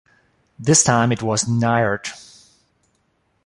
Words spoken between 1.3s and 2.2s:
Niort.